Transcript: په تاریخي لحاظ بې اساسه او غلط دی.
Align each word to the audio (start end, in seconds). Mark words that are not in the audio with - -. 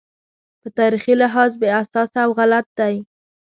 په 0.61 0.67
تاریخي 0.79 1.13
لحاظ 1.21 1.51
بې 1.61 1.69
اساسه 1.81 2.19
او 2.25 2.31
غلط 2.39 2.67
دی. 2.79 2.95